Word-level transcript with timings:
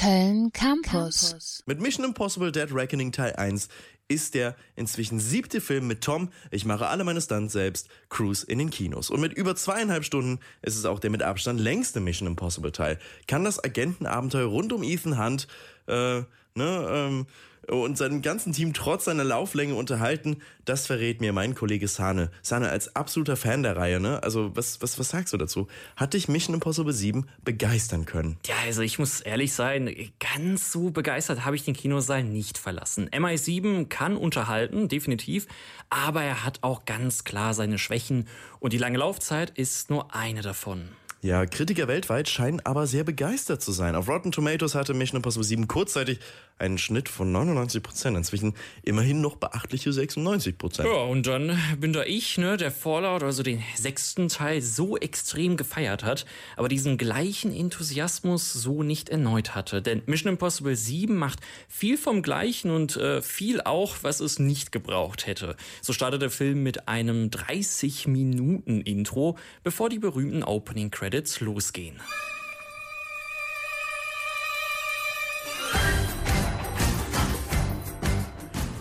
Köln 0.00 0.50
Campus. 0.52 1.62
Mit 1.66 1.78
Mission 1.78 2.06
Impossible 2.06 2.50
Dead 2.50 2.72
Reckoning 2.72 3.12
Teil 3.12 3.36
1 3.36 3.68
ist 4.08 4.34
der 4.34 4.56
inzwischen 4.74 5.20
siebte 5.20 5.60
Film 5.60 5.88
mit 5.88 6.00
Tom, 6.00 6.30
ich 6.50 6.64
mache 6.64 6.86
alle 6.86 7.04
meine 7.04 7.20
Stunts 7.20 7.52
selbst, 7.52 7.90
Cruise 8.08 8.46
in 8.46 8.58
den 8.58 8.70
Kinos. 8.70 9.10
Und 9.10 9.20
mit 9.20 9.34
über 9.34 9.54
zweieinhalb 9.56 10.06
Stunden 10.06 10.38
ist 10.62 10.78
es 10.78 10.86
auch 10.86 11.00
der 11.00 11.10
mit 11.10 11.22
Abstand 11.22 11.60
längste 11.60 12.00
Mission 12.00 12.28
Impossible 12.28 12.72
Teil. 12.72 12.98
Kann 13.26 13.44
das 13.44 13.62
Agentenabenteuer 13.62 14.46
rund 14.46 14.72
um 14.72 14.82
Ethan 14.82 15.22
Hunt, 15.22 15.46
äh, 15.86 16.22
ne, 16.22 16.26
ähm, 16.56 17.26
und 17.70 17.96
seinem 17.96 18.22
ganzen 18.22 18.52
Team 18.52 18.72
trotz 18.72 19.04
seiner 19.04 19.24
Lauflänge 19.24 19.74
unterhalten, 19.74 20.38
das 20.64 20.86
verrät 20.86 21.20
mir 21.20 21.32
mein 21.32 21.54
Kollege 21.54 21.88
Sane. 21.88 22.30
Sane 22.42 22.68
als 22.68 22.94
absoluter 22.96 23.36
Fan 23.36 23.62
der 23.62 23.76
Reihe, 23.76 24.00
ne? 24.00 24.22
Also, 24.22 24.54
was, 24.54 24.82
was, 24.82 24.98
was 24.98 25.10
sagst 25.10 25.32
du 25.32 25.36
dazu? 25.36 25.68
Hat 25.96 26.14
dich 26.14 26.28
Mission 26.28 26.54
Impossible 26.54 26.92
7 26.92 27.26
begeistern 27.44 28.04
können? 28.04 28.36
Ja, 28.46 28.54
also 28.66 28.82
ich 28.82 28.98
muss 28.98 29.20
ehrlich 29.20 29.52
sein, 29.52 29.94
ganz 30.18 30.72
so 30.72 30.90
begeistert 30.90 31.44
habe 31.44 31.56
ich 31.56 31.64
den 31.64 31.74
Kinosaal 31.74 32.24
nicht 32.24 32.58
verlassen. 32.58 33.08
MI7 33.10 33.88
kann 33.88 34.16
unterhalten, 34.16 34.88
definitiv, 34.88 35.46
aber 35.88 36.22
er 36.22 36.44
hat 36.44 36.58
auch 36.62 36.84
ganz 36.84 37.24
klar 37.24 37.54
seine 37.54 37.78
Schwächen 37.78 38.26
und 38.58 38.72
die 38.72 38.78
lange 38.78 38.98
Laufzeit 38.98 39.50
ist 39.50 39.90
nur 39.90 40.14
eine 40.14 40.42
davon. 40.42 40.88
Ja, 41.22 41.44
Kritiker 41.44 41.86
weltweit 41.86 42.30
scheinen 42.30 42.60
aber 42.60 42.86
sehr 42.86 43.04
begeistert 43.04 43.60
zu 43.60 43.72
sein. 43.72 43.94
Auf 43.94 44.08
Rotten 44.08 44.32
Tomatoes 44.32 44.74
hatte 44.74 44.94
Mission 44.94 45.16
Impossible 45.16 45.44
7 45.44 45.68
kurzzeitig 45.68 46.18
einen 46.56 46.78
Schnitt 46.78 47.10
von 47.10 47.30
99 47.30 47.82
Prozent. 47.82 48.16
Inzwischen 48.16 48.54
immerhin 48.82 49.20
noch 49.20 49.36
beachtliche 49.36 49.92
96 49.92 50.56
Prozent. 50.56 50.88
Ja, 50.88 51.02
und 51.02 51.26
dann 51.26 51.58
bin 51.78 51.92
da 51.92 52.04
ich, 52.04 52.38
ne, 52.38 52.56
der 52.56 52.70
Fallout, 52.70 53.22
also 53.22 53.42
den 53.42 53.62
sechsten 53.74 54.28
Teil, 54.28 54.62
so 54.62 54.96
extrem 54.96 55.58
gefeiert 55.58 56.04
hat, 56.04 56.24
aber 56.56 56.68
diesen 56.68 56.96
gleichen 56.96 57.54
Enthusiasmus 57.54 58.52
so 58.52 58.82
nicht 58.82 59.10
erneut 59.10 59.54
hatte. 59.54 59.82
Denn 59.82 60.02
Mission 60.06 60.32
Impossible 60.32 60.76
7 60.76 61.14
macht 61.16 61.40
viel 61.68 61.98
vom 61.98 62.22
Gleichen 62.22 62.70
und 62.70 62.96
äh, 62.96 63.20
viel 63.20 63.60
auch, 63.60 63.96
was 64.02 64.20
es 64.20 64.38
nicht 64.38 64.72
gebraucht 64.72 65.26
hätte. 65.26 65.54
So 65.82 65.92
startet 65.92 66.22
der 66.22 66.30
Film 66.30 66.62
mit 66.62 66.88
einem 66.88 67.30
30 67.30 68.06
Minuten 68.06 68.80
Intro, 68.80 69.36
bevor 69.62 69.90
die 69.90 69.98
berühmten 69.98 70.42
Opening 70.42 70.90
Credits 71.10 71.40
losgehen. 71.40 71.96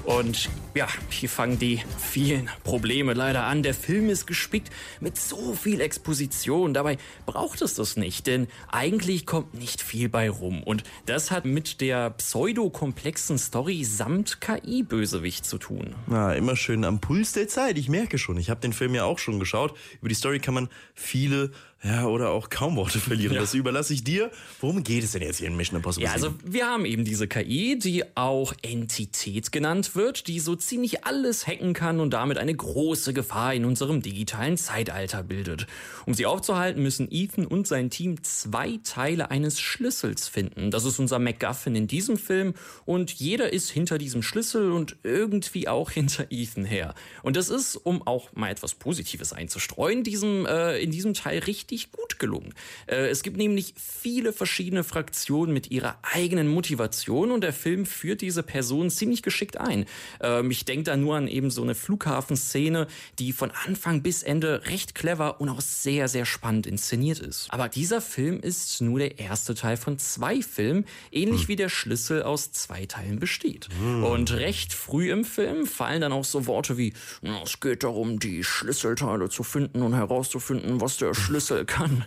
Und 0.06 0.50
ja, 0.76 0.88
hier 1.10 1.30
fangen 1.30 1.60
die 1.60 1.82
vielen 1.98 2.50
Probleme 2.64 3.14
leider 3.14 3.46
an. 3.46 3.64
Der 3.64 3.74
Film 3.74 4.10
ist 4.10 4.28
gespickt 4.28 4.70
mit 5.00 5.18
so 5.18 5.54
viel 5.54 5.82
Exposition. 5.82 6.74
Dabei 6.74 6.98
braucht 7.26 7.62
es 7.62 7.74
das 7.74 7.96
nicht, 7.96 8.28
denn 8.28 8.48
eigentlich 8.72 9.26
kommt 9.26 9.54
nicht 9.54 9.82
viel 9.82 10.10
bei 10.10 10.30
rum. 10.30 10.62
Und 10.62 10.84
das 11.06 11.32
hat 11.32 11.46
mit 11.46 11.82
der 11.82 12.12
pseudo-komplexen 12.12 13.38
Story 13.38 13.84
samt 13.84 14.42
KI-Bösewicht 14.42 15.46
zu 15.46 15.58
tun. 15.58 15.96
Na, 16.08 16.34
immer 16.34 16.56
schön 16.56 16.86
am 16.86 17.00
Puls 17.00 17.34
der 17.34 17.48
Zeit. 17.48 17.78
Ich 17.78 17.90
merke 17.90 18.18
schon, 18.18 18.38
ich 18.38 18.50
habe 18.50 18.62
den 18.62 18.74
Film 18.74 18.94
ja 18.94 19.06
auch 19.06 19.20
schon 19.20 19.40
geschaut. 19.40 19.76
Über 20.00 20.10
die 20.10 20.16
Story 20.16 20.40
kann 20.40 20.54
man 20.54 20.70
viele 20.94 21.52
ja, 21.82 22.08
oder 22.08 22.32
auch 22.32 22.50
kaum 22.50 22.76
Worte 22.76 23.00
verlieren. 23.00 23.36
Ja. 23.36 23.40
Das 23.40 23.54
überlasse 23.54 23.94
ich 23.94 24.04
dir. 24.04 24.32
Worum 24.60 24.84
geht 24.84 25.02
es 25.06 25.14
denn 25.14 25.22
jetzt 25.22 25.38
hier 25.38 25.48
in 25.48 25.56
Mission 25.56 25.78
Impossible? 25.78 26.06
Ja, 26.06 26.12
also 26.12 26.34
wir 26.44 26.66
haben 26.66 26.84
eben 26.84 27.06
diese 27.06 27.26
KI, 27.30 27.80
die 27.80 28.04
auch 28.18 28.54
Entität 28.62 29.54
genannt 29.54 29.96
wird, 29.96 30.28
die 30.28 30.42
so 30.42 30.58
ziemlich 30.58 31.06
alles 31.06 31.48
hacken 31.48 31.74
kann 31.74 32.02
und 32.02 32.12
damit 32.12 32.38
eine 32.38 32.54
große 32.54 33.14
Gefahr 33.14 33.54
in 33.54 33.64
unserem 33.64 34.02
digitalen 34.02 34.58
Zeitalter 34.58 35.24
bildet. 35.24 35.68
Um 36.06 36.14
sie 36.14 36.26
aufzuhalten, 36.26 36.84
müssen 36.84 37.08
Ethan 37.12 37.46
und 37.46 37.66
sein 37.66 37.90
Team 37.90 38.22
zwei 38.24 38.80
Teile 38.84 39.32
eines 39.32 39.62
Schlüssels 39.62 40.28
finden. 40.28 40.72
Das 40.72 40.84
ist 40.84 41.00
unser 41.00 41.18
MacGuffin 41.18 41.76
in 41.76 41.88
diesem 41.88 42.18
Film 42.18 42.56
und 42.84 43.14
jeder 43.14 43.54
ist 43.54 43.70
hinter 43.70 43.98
diesem 43.98 44.22
Schlüssel 44.22 44.74
und 44.74 44.98
irgendwie 45.04 45.70
auch 45.70 45.92
hinter 46.00 46.26
Ethan 46.30 46.66
her. 46.66 46.94
Und 47.24 47.38
das 47.38 47.48
ist, 47.48 47.78
um 47.78 48.06
auch 48.06 48.34
mal 48.34 48.50
etwas 48.50 48.76
Positives 48.76 49.32
einzustreuen, 49.32 50.04
diesem, 50.04 50.46
äh, 50.46 50.78
in 50.80 50.92
diesem 50.92 51.14
Teil 51.14 51.40
richtig 51.40 51.69
richtig 51.70 51.92
gut 51.92 52.20
gelungen. 52.20 52.54
Äh, 52.88 53.10
es 53.10 53.24
gibt 53.24 53.38
nämlich 53.38 53.74
viele 53.78 54.34
verschiedene 54.34 54.84
Fraktionen 54.84 55.54
mit 55.54 55.72
ihrer 55.72 55.98
eigenen 56.02 56.48
Motivation 56.48 57.32
und 57.32 57.42
der 57.42 57.54
Film 57.54 57.86
führt 57.86 58.22
diese 58.22 58.44
Personen 58.44 58.90
ziemlich 58.90 59.24
geschickt 59.24 59.58
ein. 59.58 59.86
Ähm, 60.22 60.52
ich 60.52 60.66
denke 60.66 60.84
da 60.84 60.98
nur 60.98 61.16
an 61.16 61.28
eben 61.28 61.52
so 61.52 61.62
eine 61.62 61.76
Flughafenszene, 61.76 62.88
die 63.20 63.32
von 63.32 63.52
Anfang 63.66 64.02
bis 64.02 64.24
Ende 64.24 64.66
recht 64.66 64.96
clever 64.96 65.40
und 65.42 65.50
auch 65.50 65.62
sehr, 65.62 66.08
sehr 66.08 66.26
spannend 66.26 66.68
inszeniert 66.68 67.20
ist. 67.20 67.48
Aber 67.50 67.70
dieser 67.70 68.02
Film 68.02 68.40
ist 68.40 68.82
nur 68.82 69.00
der 69.00 69.20
erste 69.20 69.56
Teil 69.56 69.78
von 69.78 69.98
zwei 70.00 70.42
Filmen, 70.42 70.86
ähnlich 71.12 71.42
hm. 71.42 71.48
wie 71.50 71.56
der 71.56 71.70
Schlüssel 71.70 72.24
aus 72.24 72.52
zwei 72.52 72.86
Teilen 72.86 73.20
besteht. 73.20 73.70
Hm. 73.80 74.04
Und 74.04 74.32
recht 74.34 74.74
früh 74.74 75.12
im 75.12 75.24
Film 75.24 75.66
fallen 75.66 76.02
dann 76.02 76.12
auch 76.12 76.26
so 76.26 76.48
Worte 76.48 76.78
wie, 76.78 76.94
es 77.44 77.60
geht 77.60 77.84
darum, 77.84 78.20
die 78.20 78.44
Schlüsselteile 78.44 79.30
zu 79.30 79.44
finden 79.44 79.82
und 79.82 79.94
herauszufinden, 79.94 80.82
was 80.82 80.98
der 80.98 81.14
Schlüssel 81.14 81.59
kann. 81.66 82.06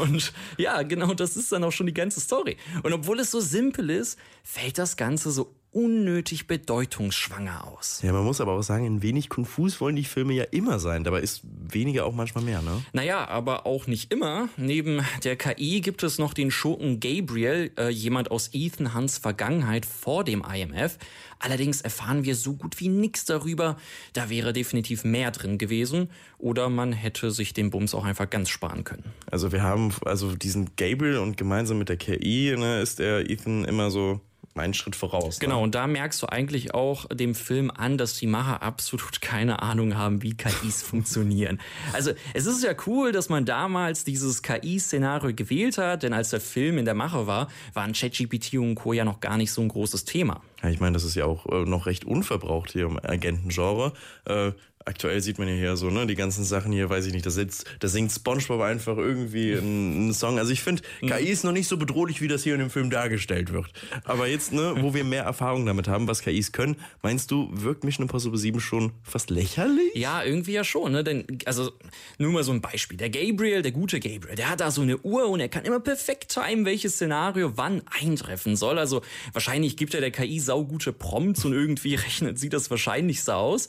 Und 0.00 0.32
ja, 0.56 0.82
genau 0.82 1.14
das 1.14 1.36
ist 1.36 1.52
dann 1.52 1.64
auch 1.64 1.72
schon 1.72 1.86
die 1.86 1.94
ganze 1.94 2.20
Story. 2.20 2.56
Und 2.82 2.92
obwohl 2.92 3.20
es 3.20 3.30
so 3.30 3.40
simpel 3.40 3.90
ist, 3.90 4.18
fällt 4.42 4.78
das 4.78 4.96
Ganze 4.96 5.30
so 5.30 5.54
unnötig 5.72 6.46
bedeutungsschwanger 6.46 7.66
aus. 7.66 8.00
Ja, 8.02 8.12
man 8.12 8.24
muss 8.24 8.40
aber 8.40 8.52
auch 8.52 8.62
sagen, 8.62 8.84
ein 8.84 9.02
wenig 9.02 9.30
konfus 9.30 9.80
wollen 9.80 9.96
die 9.96 10.04
Filme 10.04 10.34
ja 10.34 10.44
immer 10.44 10.78
sein. 10.78 11.02
Dabei 11.02 11.20
ist 11.20 11.40
weniger 11.44 12.04
auch 12.04 12.14
manchmal 12.14 12.44
mehr, 12.44 12.60
ne? 12.60 12.84
Naja, 12.92 13.26
aber 13.26 13.66
auch 13.66 13.86
nicht 13.86 14.12
immer. 14.12 14.48
Neben 14.56 15.02
der 15.24 15.36
KI 15.36 15.80
gibt 15.80 16.02
es 16.02 16.18
noch 16.18 16.34
den 16.34 16.50
Schurken 16.50 17.00
Gabriel, 17.00 17.72
äh, 17.78 17.88
jemand 17.88 18.30
aus 18.30 18.50
Ethan 18.52 18.94
Hunts 18.94 19.18
Vergangenheit 19.18 19.86
vor 19.86 20.24
dem 20.24 20.44
IMF. 20.44 20.98
Allerdings 21.38 21.80
erfahren 21.80 22.24
wir 22.24 22.36
so 22.36 22.54
gut 22.54 22.78
wie 22.78 22.88
nichts 22.88 23.24
darüber. 23.24 23.76
Da 24.12 24.30
wäre 24.30 24.52
definitiv 24.52 25.04
mehr 25.04 25.30
drin 25.30 25.58
gewesen. 25.58 26.10
Oder 26.38 26.68
man 26.68 26.92
hätte 26.92 27.30
sich 27.30 27.54
den 27.54 27.70
Bums 27.70 27.94
auch 27.94 28.04
einfach 28.04 28.28
ganz 28.28 28.48
sparen 28.48 28.84
können. 28.84 29.04
Also 29.30 29.52
wir 29.52 29.62
haben 29.62 29.92
also 30.04 30.36
diesen 30.36 30.76
Gabriel 30.76 31.18
und 31.18 31.36
gemeinsam 31.36 31.78
mit 31.78 31.88
der 31.88 31.96
KI 31.96 32.54
ne, 32.56 32.80
ist 32.80 32.98
der 32.98 33.28
Ethan 33.28 33.64
immer 33.64 33.90
so 33.90 34.20
einen 34.54 34.74
Schritt 34.74 34.96
voraus. 34.96 35.38
Genau, 35.38 35.58
ne? 35.58 35.62
und 35.62 35.74
da 35.74 35.86
merkst 35.86 36.22
du 36.22 36.26
eigentlich 36.26 36.74
auch 36.74 37.06
dem 37.08 37.34
Film 37.34 37.70
an, 37.70 37.98
dass 37.98 38.18
die 38.18 38.26
Macher 38.26 38.62
absolut 38.62 39.20
keine 39.20 39.62
Ahnung 39.62 39.96
haben, 39.96 40.22
wie 40.22 40.34
KIs 40.34 40.82
funktionieren. 40.82 41.60
Also 41.92 42.12
es 42.34 42.46
ist 42.46 42.62
ja 42.62 42.74
cool, 42.86 43.12
dass 43.12 43.28
man 43.28 43.44
damals 43.44 44.04
dieses 44.04 44.42
KI-Szenario 44.42 45.34
gewählt 45.34 45.78
hat, 45.78 46.02
denn 46.02 46.12
als 46.12 46.30
der 46.30 46.40
Film 46.40 46.78
in 46.78 46.84
der 46.84 46.94
Mache 46.94 47.26
war, 47.26 47.48
waren 47.74 47.92
ChatGPT 47.92 48.54
und 48.54 48.74
Co. 48.74 48.92
ja 48.92 49.04
noch 49.04 49.20
gar 49.20 49.36
nicht 49.36 49.52
so 49.52 49.62
ein 49.62 49.68
großes 49.68 50.04
Thema. 50.04 50.42
Ja, 50.62 50.68
ich 50.68 50.80
meine, 50.80 50.92
das 50.92 51.04
ist 51.04 51.14
ja 51.16 51.24
auch 51.24 51.46
äh, 51.46 51.64
noch 51.64 51.86
recht 51.86 52.04
unverbraucht 52.04 52.70
hier 52.70 52.86
im 52.86 52.98
Agentengenre. 52.98 53.92
Äh, 54.26 54.52
aktuell 54.84 55.20
sieht 55.20 55.38
man 55.38 55.48
ja 55.48 55.54
hier 55.54 55.76
so, 55.76 55.90
ne, 55.90 56.06
die 56.06 56.14
ganzen 56.14 56.44
Sachen 56.44 56.72
hier, 56.72 56.90
weiß 56.90 57.06
ich 57.06 57.12
nicht, 57.12 57.26
da, 57.26 57.30
sitzt, 57.30 57.64
da 57.80 57.88
singt 57.88 58.12
Spongebob 58.12 58.60
einfach 58.60 58.96
irgendwie 58.96 59.56
einen, 59.56 60.12
Song. 60.12 60.38
Also 60.38 60.52
ich 60.52 60.62
finde, 60.62 60.82
mhm. 61.00 61.08
KI 61.08 61.28
ist 61.28 61.44
noch 61.44 61.52
nicht 61.52 61.68
so 61.68 61.76
bedrohlich, 61.76 62.20
wie 62.20 62.28
das 62.28 62.42
hier 62.42 62.54
in 62.54 62.60
dem 62.60 62.70
Film 62.70 62.90
dargestellt 62.90 63.52
wird. 63.52 63.66
Aber 64.04 64.26
jetzt, 64.26 64.52
ne, 64.52 64.74
wo 64.80 64.94
wir 64.94 65.04
mehr 65.04 65.24
Erfahrung 65.24 65.64
damit 65.66 65.88
haben, 65.88 66.08
was 66.08 66.22
KIs 66.22 66.52
können, 66.52 66.76
meinst 67.02 67.30
du, 67.30 67.48
wirkt 67.52 67.84
Mission 67.84 68.04
Impossible 68.04 68.38
7 68.38 68.60
schon 68.60 68.92
fast 69.02 69.30
lächerlich? 69.30 69.94
Ja, 69.94 70.22
irgendwie 70.22 70.52
ja 70.52 70.64
schon, 70.64 70.92
ne, 70.92 71.04
denn, 71.04 71.26
also, 71.46 71.72
nur 72.18 72.32
mal 72.32 72.44
so 72.44 72.52
ein 72.52 72.60
Beispiel. 72.60 72.96
Der 72.96 73.10
Gabriel, 73.10 73.62
der 73.62 73.72
gute 73.72 74.00
Gabriel, 74.00 74.36
der 74.36 74.50
hat 74.50 74.60
da 74.60 74.70
so 74.70 74.82
eine 74.82 74.98
Uhr 74.98 75.28
und 75.28 75.40
er 75.40 75.48
kann 75.48 75.64
immer 75.64 75.80
perfekt 75.80 76.28
timen, 76.28 76.64
welches 76.64 76.94
Szenario 76.94 77.56
wann 77.56 77.82
eintreffen 78.00 78.56
soll. 78.56 78.78
Also, 78.78 79.02
wahrscheinlich 79.32 79.76
gibt 79.76 79.94
er 79.94 80.00
der 80.00 80.10
KI 80.10 80.40
saugute 80.40 80.92
Prompts 80.92 81.44
und 81.44 81.52
irgendwie 81.52 81.94
rechnet 82.02 82.38
sie 82.38 82.48
das 82.48 82.70
wahrscheinlich 82.70 83.22
so 83.22 83.32
aus. 83.32 83.68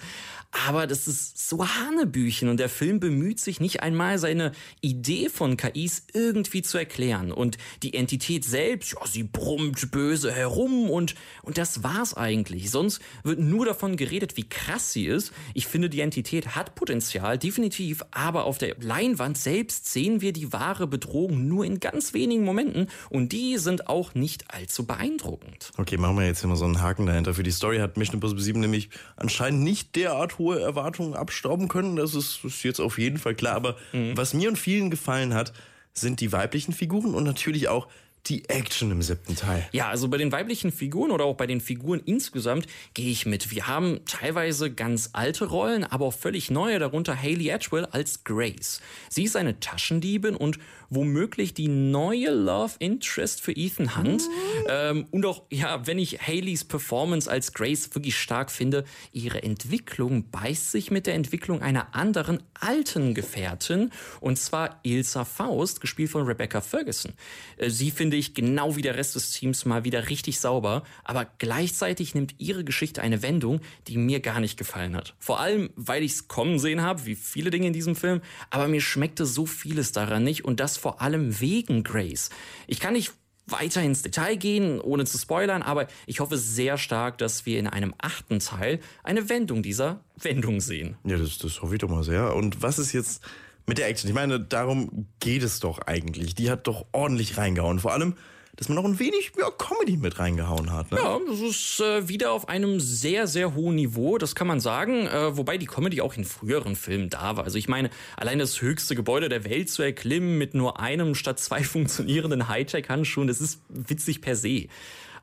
Aber 0.53 0.85
das 0.85 1.07
ist 1.07 1.49
so 1.49 1.67
Hanebüchen 1.67 2.47
und 2.47 2.59
der 2.59 2.69
Film 2.69 2.99
bemüht 2.99 3.39
sich 3.39 3.59
nicht 3.59 3.81
einmal 3.81 4.19
seine 4.19 4.51
Idee 4.81 5.29
von 5.29 5.57
KIs 5.57 6.03
irgendwie 6.13 6.61
zu 6.61 6.77
erklären. 6.77 7.31
Und 7.31 7.57
die 7.81 7.95
Entität 7.95 8.45
selbst, 8.45 8.93
ja, 8.93 9.07
sie 9.07 9.23
brummt 9.23 9.89
böse 9.91 10.31
herum 10.31 10.91
und, 10.91 11.15
und 11.41 11.57
das 11.57 11.83
war's 11.83 12.13
eigentlich. 12.13 12.69
Sonst 12.69 13.01
wird 13.23 13.39
nur 13.39 13.65
davon 13.65 13.97
geredet, 13.97 14.37
wie 14.37 14.47
krass 14.47 14.93
sie 14.93 15.07
ist. 15.07 15.33
Ich 15.55 15.65
finde, 15.65 15.89
die 15.89 16.01
Entität 16.01 16.55
hat 16.55 16.75
Potenzial, 16.75 17.39
definitiv, 17.39 18.03
aber 18.11 18.45
auf 18.45 18.59
der 18.59 18.75
Leinwand 18.79 19.39
selbst 19.39 19.91
sehen 19.91 20.21
wir 20.21 20.33
die 20.33 20.53
wahre 20.53 20.85
Bedrohung 20.85 21.47
nur 21.47 21.65
in 21.65 21.79
ganz 21.79 22.13
wenigen 22.13 22.45
Momenten 22.45 22.89
und 23.09 23.31
die 23.31 23.57
sind 23.57 23.87
auch 23.87 24.13
nicht 24.13 24.53
allzu 24.53 24.85
beeindruckend. 24.85 25.71
Okay, 25.77 25.97
machen 25.97 26.17
wir 26.17 26.27
jetzt 26.27 26.43
immer 26.43 26.55
so 26.55 26.65
einen 26.65 26.81
Haken 26.81 27.07
dahinter. 27.07 27.33
Für 27.33 27.43
die 27.43 27.51
Story 27.51 27.79
hat 27.79 27.97
Mission 27.97 28.15
Impossible 28.15 28.43
7 28.43 28.59
nämlich 28.59 28.89
anscheinend 29.15 29.63
nicht 29.63 29.95
derart 29.95 30.37
hohe 30.43 30.61
Erwartungen 30.61 31.13
abstauben 31.13 31.67
können. 31.67 31.95
Das 31.95 32.13
ist, 32.13 32.43
ist 32.43 32.63
jetzt 32.63 32.79
auf 32.79 32.97
jeden 32.97 33.17
Fall 33.17 33.35
klar. 33.35 33.55
Aber 33.55 33.77
mhm. 33.93 34.15
was 34.17 34.33
mir 34.33 34.49
und 34.49 34.57
vielen 34.57 34.89
gefallen 34.89 35.33
hat, 35.33 35.53
sind 35.93 36.19
die 36.19 36.31
weiblichen 36.31 36.73
Figuren 36.73 37.15
und 37.15 37.23
natürlich 37.23 37.69
auch 37.69 37.87
die 38.27 38.47
Action 38.47 38.91
im 38.91 39.01
siebten 39.01 39.35
Teil. 39.35 39.67
Ja, 39.71 39.89
also 39.89 40.07
bei 40.07 40.17
den 40.17 40.31
weiblichen 40.31 40.71
Figuren 40.71 41.11
oder 41.11 41.25
auch 41.25 41.35
bei 41.35 41.47
den 41.47 41.59
Figuren 41.59 42.01
insgesamt 42.05 42.67
gehe 42.93 43.11
ich 43.11 43.25
mit. 43.25 43.51
Wir 43.51 43.67
haben 43.67 43.99
teilweise 44.05 44.71
ganz 44.71 45.09
alte 45.13 45.45
Rollen, 45.45 45.83
aber 45.83 46.05
auch 46.05 46.13
völlig 46.13 46.49
neue, 46.49 46.79
darunter 46.79 47.15
Hayley 47.15 47.51
Atwell 47.51 47.85
als 47.85 48.23
Grace. 48.23 48.81
Sie 49.09 49.23
ist 49.23 49.35
eine 49.35 49.59
Taschendiebin 49.59 50.35
und 50.35 50.57
womöglich 50.89 51.53
die 51.53 51.67
neue 51.67 52.31
Love 52.31 52.73
Interest 52.79 53.41
für 53.41 53.51
Ethan 53.51 53.97
Hunt. 53.97 54.21
Mhm. 54.21 54.67
Ähm, 54.69 55.07
und 55.11 55.25
auch, 55.25 55.43
ja, 55.49 55.85
wenn 55.85 55.99
ich 55.99 56.21
Haleys 56.21 56.63
Performance 56.63 57.29
als 57.29 57.53
Grace 57.53 57.93
wirklich 57.93 58.17
stark 58.17 58.51
finde, 58.51 58.85
ihre 59.11 59.43
Entwicklung 59.43 60.29
beißt 60.29 60.71
sich 60.71 60.91
mit 60.91 61.07
der 61.07 61.15
Entwicklung 61.15 61.61
einer 61.61 61.93
anderen 61.95 62.41
alten 62.59 63.13
Gefährtin, 63.13 63.91
und 64.21 64.37
zwar 64.37 64.79
Ilsa 64.83 65.25
Faust, 65.25 65.81
gespielt 65.81 66.11
von 66.11 66.25
Rebecca 66.25 66.61
Ferguson. 66.61 67.13
Äh, 67.57 67.69
sie 67.69 67.91
finde 68.13 68.19
ich 68.19 68.35
genau 68.35 68.75
wie 68.75 68.83
der 68.83 68.95
Rest 68.95 69.15
des 69.15 69.31
Teams 69.31 69.65
mal 69.65 69.85
wieder 69.85 70.09
richtig 70.09 70.39
sauber, 70.39 70.83
aber 71.03 71.25
gleichzeitig 71.39 72.13
nimmt 72.13 72.35
ihre 72.37 72.63
Geschichte 72.63 73.01
eine 73.01 73.23
Wendung, 73.23 73.59
die 73.87 73.97
mir 73.97 74.19
gar 74.19 74.39
nicht 74.39 74.55
gefallen 74.55 74.95
hat. 74.95 75.15
Vor 75.17 75.39
allem, 75.39 75.71
weil 75.75 76.03
ich 76.03 76.11
es 76.11 76.27
kommen 76.27 76.59
sehen 76.59 76.83
habe, 76.83 77.07
wie 77.07 77.15
viele 77.15 77.49
Dinge 77.49 77.65
in 77.65 77.73
diesem 77.73 77.95
Film, 77.95 78.21
aber 78.51 78.67
mir 78.67 78.81
schmeckte 78.81 79.25
so 79.25 79.47
vieles 79.47 79.93
daran 79.93 80.23
nicht 80.23 80.45
und 80.45 80.59
das 80.59 80.77
vor 80.77 81.01
allem 81.01 81.39
wegen 81.41 81.83
Grace. 81.83 82.29
Ich 82.67 82.79
kann 82.79 82.93
nicht 82.93 83.13
weiter 83.47 83.81
ins 83.81 84.03
Detail 84.03 84.35
gehen, 84.35 84.79
ohne 84.79 85.05
zu 85.05 85.17
spoilern, 85.17 85.63
aber 85.63 85.87
ich 86.05 86.19
hoffe 86.19 86.37
sehr 86.37 86.77
stark, 86.77 87.17
dass 87.17 87.47
wir 87.47 87.57
in 87.57 87.65
einem 87.65 87.95
achten 87.97 88.37
Teil 88.37 88.79
eine 89.03 89.27
Wendung 89.27 89.63
dieser 89.63 90.01
Wendung 90.21 90.61
sehen. 90.61 90.97
Ja, 91.03 91.17
das, 91.17 91.39
das 91.39 91.63
hoffe 91.63 91.73
ich 91.73 91.79
doch 91.79 91.89
mal 91.89 92.03
sehr. 92.03 92.35
Und 92.35 92.61
was 92.61 92.77
ist 92.77 92.93
jetzt 92.93 93.23
mit 93.65 93.77
der 93.77 93.87
Action? 93.87 94.09
Ich 94.09 94.15
meine, 94.15 94.39
darum 94.39 95.07
geht 95.19 95.43
es 95.43 95.59
doch 95.59 95.79
eigentlich. 95.79 96.35
Die 96.35 96.49
hat 96.49 96.67
doch 96.67 96.85
ordentlich 96.91 97.37
reingehauen. 97.37 97.79
Vor 97.79 97.93
allem 97.93 98.15
dass 98.55 98.69
man 98.69 98.75
noch 98.75 98.85
ein 98.85 98.99
wenig 98.99 99.31
ja, 99.37 99.49
Comedy 99.49 99.97
mit 99.97 100.19
reingehauen 100.19 100.71
hat. 100.71 100.91
Ne? 100.91 100.99
Ja, 101.01 101.19
das 101.27 101.39
ist 101.39 101.79
äh, 101.79 102.07
wieder 102.07 102.31
auf 102.31 102.49
einem 102.49 102.79
sehr, 102.79 103.25
sehr 103.25 103.55
hohen 103.55 103.75
Niveau, 103.75 104.19
das 104.19 104.35
kann 104.35 104.45
man 104.45 104.59
sagen. 104.59 105.07
Äh, 105.07 105.35
wobei 105.35 105.57
die 105.57 105.65
Comedy 105.65 106.01
auch 106.01 106.15
in 106.15 106.23
früheren 106.23 106.75
Filmen 106.75 107.09
da 107.09 107.35
war. 107.35 107.45
Also 107.45 107.57
ich 107.57 107.67
meine, 107.67 107.89
allein 108.15 108.37
das 108.37 108.61
höchste 108.61 108.95
Gebäude 108.95 109.27
der 109.27 109.43
Welt 109.43 109.71
zu 109.71 109.81
erklimmen 109.81 110.37
mit 110.37 110.53
nur 110.53 110.79
einem 110.79 111.15
statt 111.15 111.39
zwei 111.39 111.63
funktionierenden 111.63 112.47
Hightech-Handschuhen, 112.47 113.27
das 113.27 113.41
ist 113.41 113.61
witzig 113.69 114.21
per 114.21 114.35
se. 114.35 114.67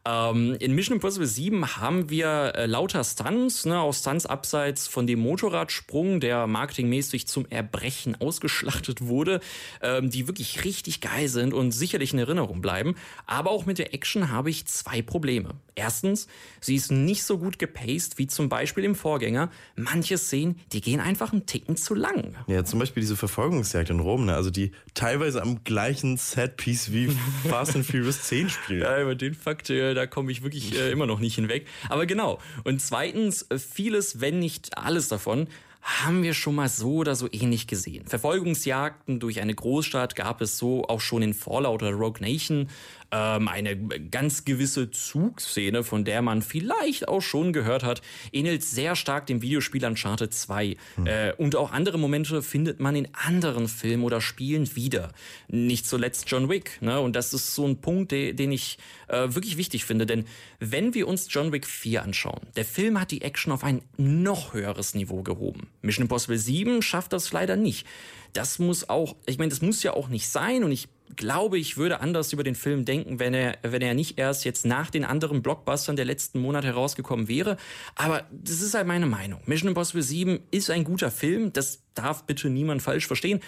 Ähm, 0.06 0.56
in 0.60 0.74
Mission 0.74 0.96
Impossible 0.96 1.26
7 1.26 1.76
haben 1.76 2.08
wir 2.08 2.52
äh, 2.54 2.66
lauter 2.66 3.04
Stunts, 3.04 3.66
ne, 3.66 3.80
auch 3.80 3.92
Stunts 3.92 4.24
abseits 4.24 4.88
von 4.88 5.06
dem 5.06 5.20
Motorradsprung, 5.20 6.20
der 6.20 6.46
marketingmäßig 6.46 7.26
zum 7.26 7.46
Erbrechen 7.50 8.18
ausgeschlachtet 8.18 9.02
wurde, 9.02 9.40
ähm, 9.82 10.08
die 10.08 10.26
wirklich 10.26 10.64
richtig 10.64 11.02
geil 11.02 11.28
sind 11.28 11.52
und 11.52 11.72
sicherlich 11.72 12.14
in 12.14 12.18
Erinnerung 12.18 12.62
bleiben. 12.62 12.96
Aber 13.26 13.50
auch 13.50 13.66
mit 13.66 13.78
der 13.78 13.92
Action 13.92 14.30
habe 14.30 14.48
ich 14.48 14.66
zwei 14.66 15.02
Probleme. 15.02 15.50
Erstens, 15.80 16.28
sie 16.60 16.74
ist 16.74 16.92
nicht 16.92 17.24
so 17.24 17.38
gut 17.38 17.58
gepaced 17.58 18.18
wie 18.18 18.26
zum 18.26 18.50
Beispiel 18.50 18.84
im 18.84 18.94
Vorgänger. 18.94 19.50
Manche 19.76 20.18
Szenen, 20.18 20.60
die 20.72 20.82
gehen 20.82 21.00
einfach 21.00 21.32
einen 21.32 21.46
Ticken 21.46 21.76
zu 21.76 21.94
lang. 21.94 22.34
Ja, 22.48 22.66
zum 22.66 22.80
Beispiel 22.80 23.00
diese 23.00 23.16
Verfolgungsjagd 23.16 23.88
in 23.88 23.98
Rom, 23.98 24.26
ne? 24.26 24.34
also 24.34 24.50
die 24.50 24.72
teilweise 24.92 25.40
am 25.40 25.64
gleichen 25.64 26.18
Setpiece 26.18 26.92
wie 26.92 27.08
Fast 27.48 27.76
and 27.76 27.86
Furious 27.86 28.24
10 28.24 28.50
spielt. 28.50 28.82
Ja, 28.82 29.00
über 29.00 29.14
den 29.14 29.32
Fakt, 29.32 29.70
äh, 29.70 29.94
da 29.94 30.06
komme 30.06 30.30
ich 30.30 30.42
wirklich 30.42 30.78
äh, 30.78 30.90
immer 30.90 31.06
noch 31.06 31.18
nicht 31.18 31.36
hinweg. 31.36 31.66
Aber 31.88 32.04
genau. 32.04 32.40
Und 32.64 32.82
zweitens, 32.82 33.46
äh, 33.48 33.58
vieles, 33.58 34.20
wenn 34.20 34.38
nicht 34.38 34.76
alles 34.76 35.08
davon, 35.08 35.48
haben 35.82 36.22
wir 36.22 36.34
schon 36.34 36.54
mal 36.54 36.68
so 36.68 36.96
oder 36.96 37.14
so 37.14 37.28
ähnlich 37.32 37.66
gesehen. 37.66 38.06
Verfolgungsjagden 38.06 39.18
durch 39.18 39.40
eine 39.40 39.54
Großstadt 39.54 40.14
gab 40.14 40.40
es 40.40 40.58
so 40.58 40.84
auch 40.88 41.00
schon 41.00 41.22
in 41.22 41.34
Fallout 41.34 41.82
oder 41.82 41.92
Rogue 41.92 42.20
Nation 42.20 42.68
ähm, 43.12 43.48
eine 43.48 43.76
ganz 43.76 44.44
gewisse 44.44 44.90
Zugszene, 44.90 45.84
von 45.84 46.04
der 46.04 46.22
man 46.22 46.42
vielleicht 46.42 47.08
auch 47.08 47.20
schon 47.20 47.52
gehört 47.52 47.82
hat, 47.82 48.02
ähnelt 48.32 48.62
sehr 48.62 48.96
stark 48.96 49.26
dem 49.26 49.42
Videospiel 49.42 49.84
Uncharted 49.84 50.32
2. 50.32 50.76
Hm. 50.96 51.06
Äh, 51.06 51.32
und 51.36 51.56
auch 51.56 51.72
andere 51.72 51.98
Momente 51.98 52.42
findet 52.42 52.80
man 52.80 52.94
in 52.96 53.08
anderen 53.12 53.68
Filmen 53.68 54.04
oder 54.04 54.20
Spielen 54.20 54.74
wieder. 54.76 55.12
Nicht 55.48 55.86
zuletzt 55.86 56.30
John 56.30 56.48
Wick. 56.48 56.78
Ne? 56.80 57.00
Und 57.00 57.16
das 57.16 57.32
ist 57.32 57.54
so 57.54 57.66
ein 57.66 57.80
Punkt, 57.80 58.12
de 58.12 58.32
den 58.32 58.52
ich 58.52 58.78
äh, 59.08 59.34
wirklich 59.34 59.56
wichtig 59.56 59.84
finde. 59.84 60.06
Denn 60.06 60.24
wenn 60.58 60.94
wir 60.94 61.08
uns 61.08 61.26
John 61.30 61.52
Wick 61.52 61.66
4 61.66 62.02
anschauen, 62.02 62.40
der 62.56 62.64
Film 62.64 63.00
hat 63.00 63.10
die 63.10 63.22
Action 63.22 63.52
auf 63.52 63.64
ein 63.64 63.82
noch 63.96 64.54
höheres 64.54 64.94
Niveau 64.94 65.22
gehoben. 65.22 65.68
Mission 65.82 66.04
Impossible 66.04 66.38
7 66.38 66.82
schafft 66.82 67.12
das 67.12 67.32
leider 67.32 67.56
nicht. 67.56 67.86
Das 68.32 68.58
muss 68.58 68.88
auch, 68.88 69.16
ich 69.26 69.38
meine, 69.38 69.50
das 69.50 69.60
muss 69.62 69.82
ja 69.82 69.92
auch 69.94 70.08
nicht 70.08 70.28
sein 70.28 70.62
und 70.62 70.70
ich 70.70 70.88
glaube, 71.20 71.58
ich 71.58 71.76
würde 71.76 72.00
anders 72.00 72.32
über 72.32 72.42
den 72.42 72.54
Film 72.54 72.86
denken, 72.86 73.20
wenn 73.20 73.34
er, 73.34 73.58
wenn 73.62 73.82
er 73.82 73.92
nicht 73.92 74.18
erst 74.18 74.46
jetzt 74.46 74.64
nach 74.64 74.90
den 74.90 75.04
anderen 75.04 75.42
Blockbustern 75.42 75.94
der 75.94 76.06
letzten 76.06 76.40
Monate 76.40 76.68
herausgekommen 76.68 77.28
wäre. 77.28 77.58
Aber 77.94 78.26
das 78.32 78.62
ist 78.62 78.74
halt 78.74 78.86
meine 78.86 79.06
Meinung. 79.06 79.40
Mission 79.44 79.68
Impossible 79.68 80.02
7 80.02 80.40
ist 80.50 80.70
ein 80.70 80.82
guter 80.82 81.10
Film. 81.10 81.52
Das 81.52 81.82
darf 81.94 82.24
bitte 82.24 82.48
niemand 82.48 82.80
falsch 82.80 83.06
verstehen 83.06 83.40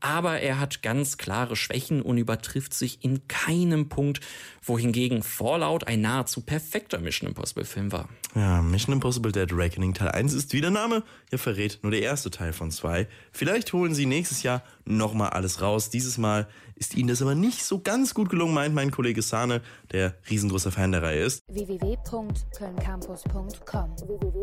aber 0.00 0.40
er 0.40 0.58
hat 0.60 0.82
ganz 0.82 1.16
klare 1.18 1.56
Schwächen 1.56 2.02
und 2.02 2.18
übertrifft 2.18 2.74
sich 2.74 3.04
in 3.04 3.26
keinem 3.28 3.88
Punkt, 3.88 4.20
wohingegen 4.62 5.22
Fallout 5.22 5.86
ein 5.86 6.00
nahezu 6.00 6.40
perfekter 6.42 6.98
Mission 6.98 7.28
Impossible 7.28 7.64
Film 7.64 7.92
war. 7.92 8.08
Ja, 8.34 8.60
Mission 8.62 8.94
Impossible 8.94 9.30
Dead 9.32 9.52
Reckoning 9.52 9.94
Teil 9.94 10.10
1 10.10 10.34
ist 10.34 10.52
wie 10.52 10.60
der 10.60 10.70
Name 10.70 11.02
ja 11.32 11.38
verrät, 11.38 11.78
nur 11.82 11.92
der 11.92 12.02
erste 12.02 12.30
Teil 12.30 12.52
von 12.52 12.70
zwei. 12.70 13.08
Vielleicht 13.32 13.72
holen 13.72 13.94
sie 13.94 14.04
nächstes 14.06 14.42
Jahr 14.42 14.62
nochmal 14.84 15.30
alles 15.30 15.62
raus. 15.62 15.90
Dieses 15.90 16.18
Mal 16.18 16.46
ist 16.74 16.94
ihnen 16.94 17.08
das 17.08 17.22
aber 17.22 17.34
nicht 17.34 17.64
so 17.64 17.80
ganz 17.80 18.12
gut 18.14 18.28
gelungen, 18.30 18.54
meint 18.54 18.74
mein 18.74 18.90
Kollege 18.90 19.22
Sahne, 19.22 19.62
der 19.92 20.14
riesengroßer 20.30 20.70
Fan 20.70 20.92
der 20.92 21.02
Reihe 21.02 21.24
ist. 21.24 21.42
www.kölncampus.com 21.48 23.96
www 24.06 24.38